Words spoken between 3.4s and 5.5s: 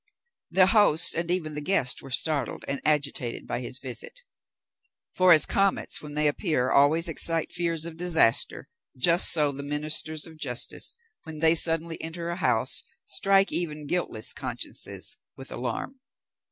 by his visit; for as